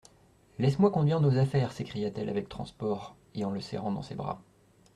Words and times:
Laisse-moi 0.57 0.89
conduire 0.89 1.21
nos 1.21 1.37
affaires, 1.37 1.71
s'écria-t-elle 1.73 2.27
avec 2.29 2.49
transport, 2.49 3.15
et 3.35 3.45
en 3.45 3.51
le 3.51 3.61
serrant 3.61 3.91
dans 3.91 4.01
ses 4.01 4.15
bras. 4.15 4.41